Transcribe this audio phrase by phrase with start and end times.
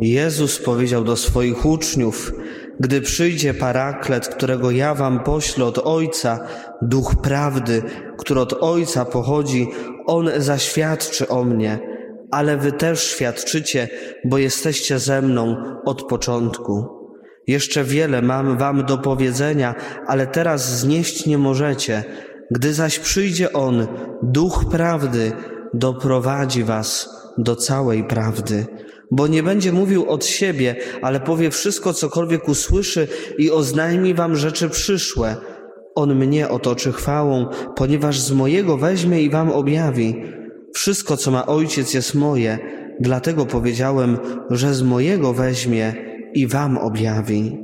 [0.00, 2.32] Jezus powiedział do swoich uczniów,
[2.80, 6.46] gdy przyjdzie paraklet, którego ja wam poślę od Ojca,
[6.82, 7.82] duch prawdy,
[8.18, 9.68] który od Ojca pochodzi,
[10.06, 11.78] on zaświadczy o mnie,
[12.30, 13.88] ale wy też świadczycie,
[14.24, 16.84] bo jesteście ze mną od początku.
[17.46, 19.74] Jeszcze wiele mam wam do powiedzenia,
[20.06, 22.04] ale teraz znieść nie możecie.
[22.50, 23.86] Gdy zaś przyjdzie On,
[24.22, 25.32] Duch Prawdy,
[25.74, 27.08] doprowadzi was
[27.38, 28.66] do całej prawdy.
[29.10, 33.08] Bo nie będzie mówił od siebie, ale powie wszystko, cokolwiek usłyszy
[33.38, 35.36] i oznajmi wam rzeczy przyszłe.
[35.94, 37.46] On mnie otoczy chwałą,
[37.76, 40.22] ponieważ z mojego weźmie i wam objawi.
[40.74, 42.58] Wszystko, co ma Ojciec, jest moje,
[43.00, 44.18] dlatego powiedziałem,
[44.50, 45.94] że z mojego weźmie
[46.34, 47.58] i wam objawi.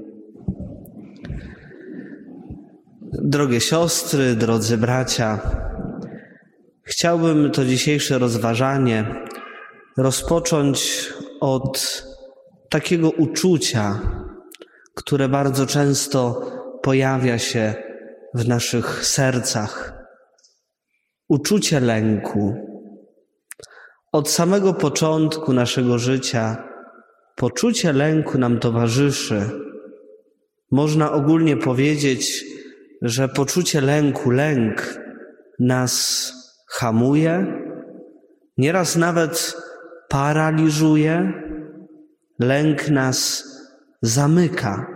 [3.12, 5.38] Drogie siostry, drodzy bracia,
[6.82, 9.04] chciałbym to dzisiejsze rozważanie
[9.96, 11.08] rozpocząć
[11.42, 12.04] od
[12.70, 14.00] takiego uczucia,
[14.94, 16.50] które bardzo często
[16.82, 17.74] pojawia się
[18.34, 19.92] w naszych sercach.
[21.28, 22.54] Uczucie lęku.
[24.12, 26.68] Od samego początku naszego życia
[27.36, 29.50] poczucie lęku nam towarzyszy.
[30.70, 32.44] Można ogólnie powiedzieć,
[33.02, 35.00] że poczucie lęku, lęk
[35.58, 36.32] nas
[36.68, 37.46] hamuje,
[38.56, 39.56] nieraz nawet
[40.12, 41.32] paraliżuje,
[42.38, 43.44] lęk nas
[44.02, 44.86] zamyka,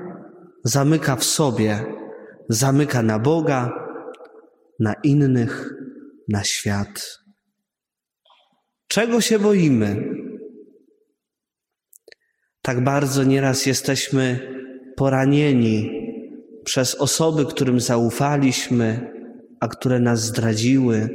[0.64, 1.84] zamyka w sobie,
[2.48, 3.72] zamyka na Boga,
[4.80, 5.74] na innych,
[6.28, 7.18] na świat.
[8.88, 10.14] Czego się boimy?
[12.62, 14.52] Tak bardzo nieraz jesteśmy
[14.96, 15.90] poranieni
[16.64, 19.12] przez osoby, którym zaufaliśmy,
[19.60, 21.08] a które nas zdradziły,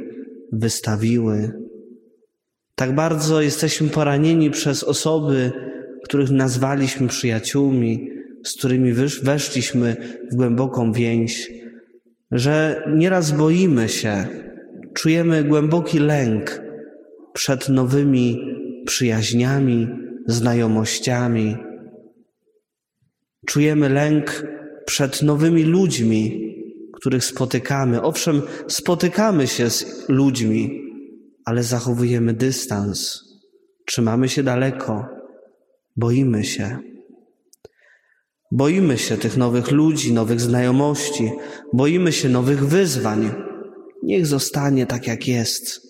[0.52, 1.61] wystawiły.
[2.74, 5.52] Tak bardzo jesteśmy poranieni przez osoby,
[6.04, 8.08] których nazwaliśmy przyjaciółmi,
[8.44, 8.92] z którymi
[9.22, 9.96] weszliśmy
[10.32, 11.50] w głęboką więź,
[12.30, 14.26] że nieraz boimy się,
[14.94, 16.62] czujemy głęboki lęk
[17.32, 18.38] przed nowymi
[18.86, 19.88] przyjaźniami,
[20.26, 21.56] znajomościami.
[23.46, 24.46] Czujemy lęk
[24.86, 26.54] przed nowymi ludźmi,
[26.92, 28.02] których spotykamy.
[28.02, 30.82] Owszem, spotykamy się z ludźmi,
[31.44, 33.20] ale zachowujemy dystans,
[33.86, 35.06] trzymamy się daleko,
[35.96, 36.78] boimy się.
[38.52, 41.32] Boimy się tych nowych ludzi, nowych znajomości,
[41.72, 43.30] boimy się nowych wyzwań.
[44.02, 45.80] Niech zostanie tak, jak jest.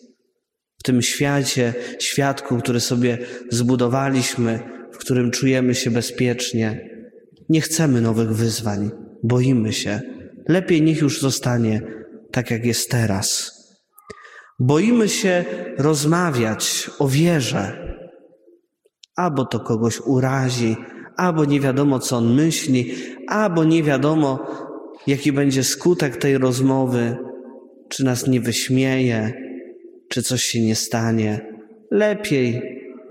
[0.79, 3.19] W tym świecie, świadku, który sobie
[3.51, 4.61] zbudowaliśmy,
[4.93, 6.91] w którym czujemy się bezpiecznie.
[7.49, 8.91] Nie chcemy nowych wyzwań,
[9.23, 10.01] boimy się.
[10.49, 11.83] Lepiej niech już zostanie
[12.33, 13.53] tak, jak jest teraz.
[14.65, 15.45] Boimy się
[15.79, 17.95] rozmawiać o wierze,
[19.17, 20.77] albo to kogoś urazi,
[21.17, 22.95] albo nie wiadomo, co on myśli,
[23.29, 24.47] albo nie wiadomo,
[25.07, 27.17] jaki będzie skutek tej rozmowy,
[27.89, 29.33] czy nas nie wyśmieje,
[30.09, 31.41] czy coś się nie stanie.
[31.91, 32.63] Lepiej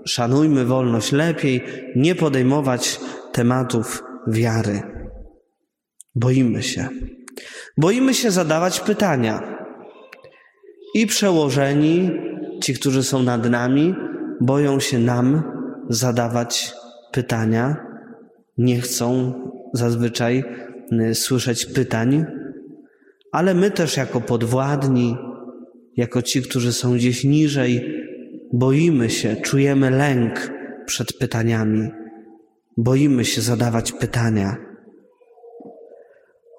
[0.06, 1.62] szanujmy wolność, lepiej
[1.96, 3.00] nie podejmować
[3.32, 4.82] tematów wiary.
[6.14, 6.88] Boimy się.
[7.76, 9.61] Boimy się zadawać pytania.
[10.94, 12.10] I przełożeni,
[12.62, 13.94] ci, którzy są nad nami,
[14.40, 15.42] boją się nam
[15.88, 16.74] zadawać
[17.12, 17.76] pytania.
[18.58, 19.32] Nie chcą
[19.72, 20.44] zazwyczaj
[21.10, 22.24] y, słyszeć pytań,
[23.32, 25.16] ale my też, jako podwładni,
[25.96, 28.02] jako ci, którzy są gdzieś niżej,
[28.52, 30.52] boimy się, czujemy lęk
[30.86, 31.88] przed pytaniami.
[32.76, 34.56] Boimy się zadawać pytania.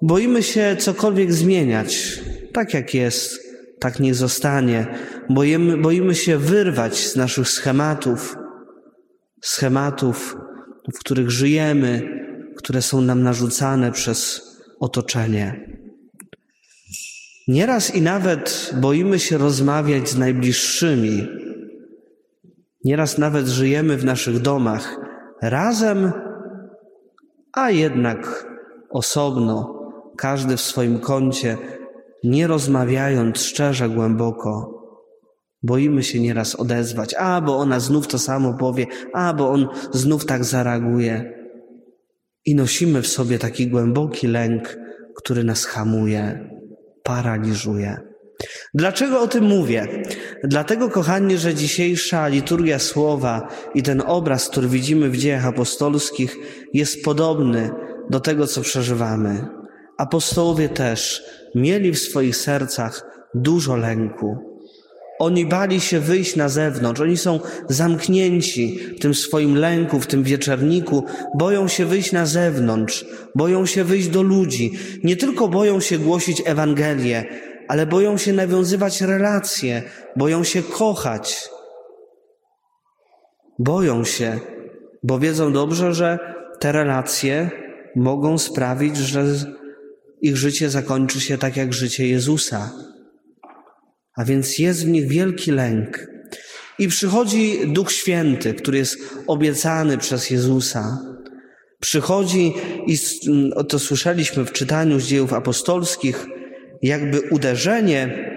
[0.02, 2.20] Boimy się cokolwiek zmieniać.
[2.52, 3.43] Tak jak jest,
[3.80, 4.86] tak nie zostanie.
[5.30, 8.36] Boimy, boimy się wyrwać z naszych schematów,
[9.42, 10.36] schematów,
[10.94, 12.02] w których żyjemy,
[12.56, 14.42] które są nam narzucane przez
[14.80, 15.68] otoczenie.
[17.48, 21.28] Nieraz i nawet boimy się rozmawiać z najbliższymi.
[22.84, 24.96] Nieraz nawet żyjemy w naszych domach
[25.42, 26.12] razem,
[27.52, 28.46] a jednak
[28.90, 29.80] osobno,
[30.16, 31.58] każdy w swoim kącie,
[32.24, 34.74] nie rozmawiając szczerze, głęboko.
[35.62, 40.26] Boimy się nieraz odezwać, a bo ona znów to samo powie, a bo on znów
[40.26, 41.34] tak zareaguje.
[42.44, 44.76] I nosimy w sobie taki głęboki lęk,
[45.16, 46.50] który nas hamuje,
[47.02, 47.96] paraliżuje.
[48.74, 50.02] Dlaczego o tym mówię?
[50.44, 56.36] Dlatego, kochani, że dzisiejsza liturgia słowa i ten obraz, który widzimy w dziejach apostolskich,
[56.72, 57.70] jest podobny
[58.10, 59.46] do tego, co przeżywamy.
[59.98, 61.22] Apostołowie też
[61.54, 64.54] mieli w swoich sercach dużo lęku.
[65.18, 70.22] Oni bali się wyjść na zewnątrz, oni są zamknięci w tym swoim lęku, w tym
[70.22, 71.04] wieczerniku,
[71.34, 73.04] boją się wyjść na zewnątrz,
[73.34, 74.72] boją się wyjść do ludzi.
[75.04, 77.24] Nie tylko boją się głosić Ewangelię,
[77.68, 79.82] ale boją się nawiązywać relacje,
[80.16, 81.48] boją się kochać.
[83.58, 84.40] Boją się,
[85.02, 86.18] bo wiedzą dobrze, że
[86.60, 87.50] te relacje
[87.96, 89.24] mogą sprawić, że
[90.24, 92.72] ich życie zakończy się tak jak życie Jezusa.
[94.16, 96.06] A więc jest w nich wielki lęk.
[96.78, 100.98] I przychodzi Duch Święty, który jest obiecany przez Jezusa.
[101.80, 102.52] Przychodzi
[102.86, 102.96] i
[103.68, 106.26] to słyszeliśmy w czytaniu z dziejów apostolskich,
[106.82, 108.30] jakby uderzenie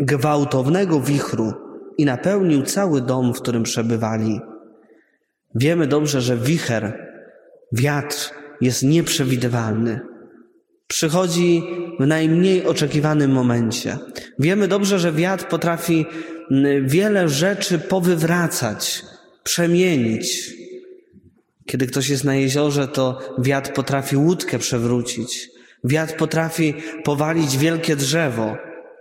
[0.00, 1.52] gwałtownego wichru
[1.98, 4.40] i napełnił cały dom, w którym przebywali.
[5.54, 7.06] Wiemy dobrze, że wicher,
[7.72, 8.30] wiatr
[8.60, 10.15] jest nieprzewidywalny.
[10.86, 11.62] Przychodzi
[12.00, 13.98] w najmniej oczekiwanym momencie.
[14.38, 16.06] Wiemy dobrze, że wiatr potrafi
[16.82, 19.02] wiele rzeczy powywracać,
[19.42, 20.54] przemienić.
[21.66, 25.50] Kiedy ktoś jest na jeziorze, to wiatr potrafi łódkę przewrócić.
[25.84, 26.74] Wiatr potrafi
[27.04, 28.56] powalić wielkie drzewo.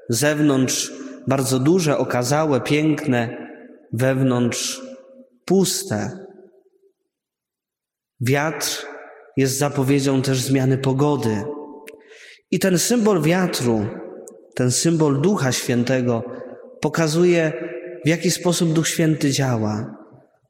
[0.09, 0.91] Zewnątrz
[1.27, 3.47] bardzo duże, okazałe, piękne,
[3.93, 4.81] wewnątrz
[5.45, 6.25] puste.
[8.21, 8.85] Wiatr
[9.37, 11.43] jest zapowiedzią też zmiany pogody.
[12.51, 13.85] I ten symbol wiatru,
[14.55, 16.23] ten symbol Ducha Świętego
[16.81, 17.53] pokazuje,
[18.05, 19.95] w jaki sposób Duch Święty działa.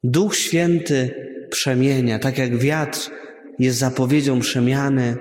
[0.04, 1.10] Duch Święty
[1.50, 3.10] przemienia, tak jak wiatr
[3.58, 5.16] jest zapowiedzią przemiany,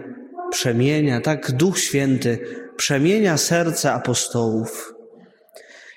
[0.52, 2.40] przemienia, tak Duch Święty
[2.78, 4.95] przemienia serce apostołów.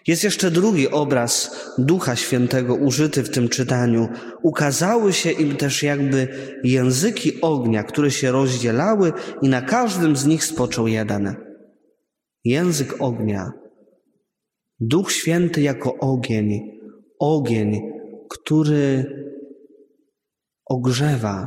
[0.09, 4.09] Jest jeszcze drugi obraz Ducha Świętego użyty w tym czytaniu.
[4.43, 6.29] Ukazały się im też jakby
[6.65, 9.13] języki ognia, które się rozdzielały
[9.43, 11.37] i na każdym z nich spoczął jeden.
[12.45, 13.53] Język ognia.
[14.81, 16.61] Duch Święty jako ogień.
[17.19, 17.81] Ogień,
[18.31, 19.05] który
[20.67, 21.47] ogrzewa.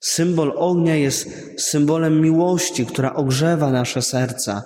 [0.00, 1.28] Symbol ognia jest
[1.58, 4.62] symbolem miłości, która ogrzewa nasze serca.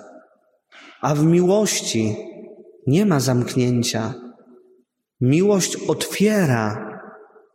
[1.01, 2.15] A w miłości
[2.87, 4.13] nie ma zamknięcia.
[5.21, 6.87] Miłość otwiera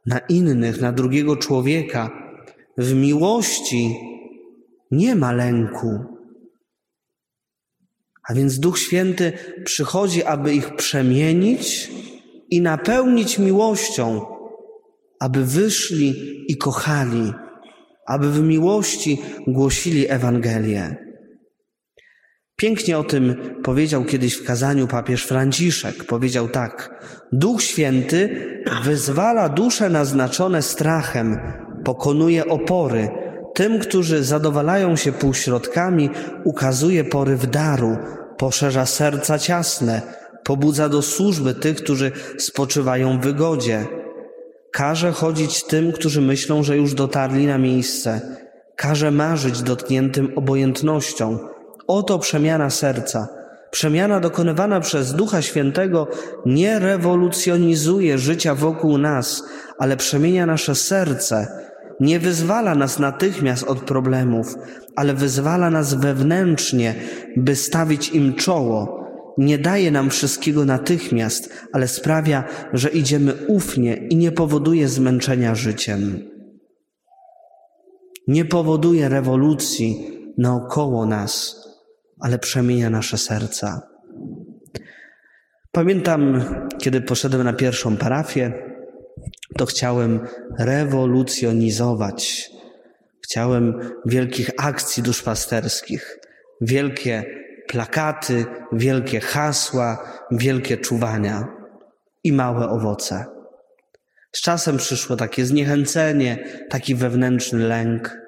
[0.07, 2.11] na innych, na drugiego człowieka.
[2.79, 3.97] W miłości
[4.91, 5.99] nie ma lęku.
[8.29, 9.33] A więc Duch Święty
[9.65, 11.91] przychodzi, aby ich przemienić
[12.51, 14.21] i napełnić miłością,
[15.21, 16.15] aby wyszli
[16.49, 17.33] i kochali,
[18.07, 21.12] aby w miłości głosili Ewangelię.
[22.63, 26.05] Pięknie o tym powiedział kiedyś w kazaniu papież Franciszek.
[26.05, 28.47] Powiedział tak: Duch Święty
[28.85, 31.39] wyzwala dusze naznaczone strachem,
[31.85, 33.09] pokonuje opory.
[33.55, 36.11] Tym, którzy zadowalają się półśrodkami,
[36.45, 37.97] ukazuje poryw daru,
[38.39, 40.03] poszerza serca ciasne,
[40.45, 43.87] pobudza do służby tych, którzy spoczywają w wygodzie.
[44.73, 48.37] Każe chodzić tym, którzy myślą, że już dotarli na miejsce.
[48.77, 51.53] Każe marzyć dotkniętym obojętnością
[51.93, 53.29] Oto przemiana serca.
[53.71, 56.09] Przemiana dokonywana przez Ducha Świętego
[56.47, 59.43] nie rewolucjonizuje życia wokół nas,
[59.79, 61.47] ale przemienia nasze serce.
[62.01, 64.55] Nie wyzwala nas natychmiast od problemów,
[64.97, 66.95] ale wyzwala nas wewnętrznie,
[67.37, 69.07] by stawić im czoło.
[69.39, 76.29] Nie daje nam wszystkiego natychmiast, ale sprawia, że idziemy ufnie i nie powoduje zmęczenia życiem.
[78.29, 81.63] Nie powoduje rewolucji naokoło nas
[82.23, 83.81] ale przemienia nasze serca.
[85.73, 86.45] Pamiętam,
[86.79, 88.53] kiedy poszedłem na pierwszą parafię,
[89.59, 90.21] to chciałem
[90.59, 92.51] rewolucjonizować.
[93.25, 96.19] Chciałem wielkich akcji duszpasterskich,
[96.61, 97.25] wielkie
[97.69, 101.49] plakaty, wielkie hasła, wielkie czuwania
[102.25, 103.25] i małe owoce.
[104.33, 108.19] Z czasem przyszło takie zniechęcenie, taki wewnętrzny lęk.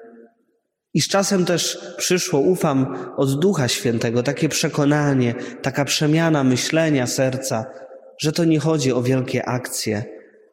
[0.95, 7.65] I z czasem też przyszło, ufam, od Ducha Świętego takie przekonanie, taka przemiana myślenia serca,
[8.17, 10.03] że to nie chodzi o wielkie akcje,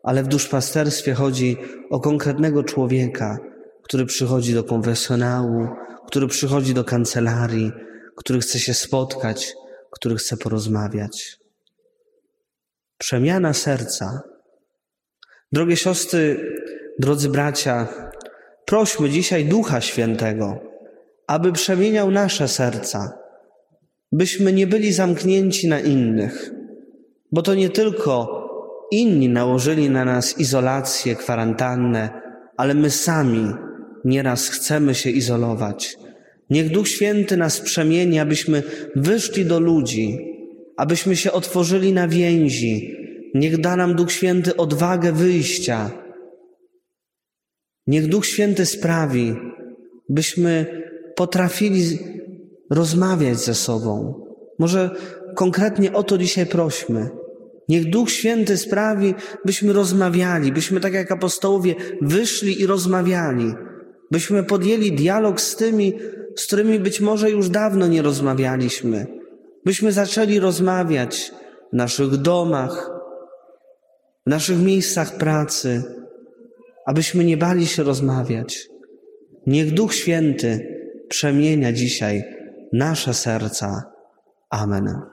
[0.02, 1.56] ale w duszpasterstwie chodzi
[1.90, 3.38] o konkretnego człowieka,
[3.82, 5.68] który przychodzi do konfesjonału,
[6.06, 7.72] który przychodzi do kancelarii,
[8.16, 9.54] który chce się spotkać,
[9.90, 11.38] który chce porozmawiać.
[12.99, 14.20] Przemiana serca.
[15.52, 16.54] Drogie siostry,
[16.99, 17.88] drodzy bracia,
[18.66, 20.61] Prośmy dzisiaj Ducha Świętego,
[21.26, 23.19] aby przemieniał nasze serca,
[24.12, 26.50] byśmy nie byli zamknięci na innych,
[27.33, 28.42] bo to nie tylko
[28.90, 32.11] inni nałożyli na nas izolację, kwarantannę,
[32.57, 33.54] ale my sami
[34.04, 35.99] nieraz chcemy się izolować.
[36.50, 38.62] Niech Duch Święty nas przemieni, abyśmy
[38.97, 40.19] wyszli do ludzi,
[40.76, 42.97] abyśmy się otworzyli na więzi.
[43.35, 45.90] Niech da nam Duch Święty odwagę wyjścia.
[47.86, 49.36] Niech Duch Święty sprawi,
[50.08, 50.82] byśmy
[51.16, 51.98] potrafili
[52.70, 54.14] rozmawiać ze sobą.
[54.58, 54.90] Może
[55.34, 57.10] konkretnie o to dzisiaj prośmy.
[57.68, 63.54] Niech Duch Święty sprawi, byśmy rozmawiali, byśmy tak jak apostołowie wyszli i rozmawiali,
[64.10, 65.98] byśmy podjęli dialog z tymi,
[66.36, 69.06] z którymi być może już dawno nie rozmawialiśmy,
[69.64, 71.32] byśmy zaczęli rozmawiać
[71.72, 72.90] w naszych domach,
[74.26, 76.01] w naszych miejscach pracy,
[76.86, 78.68] abyśmy nie bali się rozmawiać.
[79.46, 82.24] Niech Duch Święty przemienia dzisiaj
[82.72, 83.82] nasze serca.
[84.50, 85.12] Amen.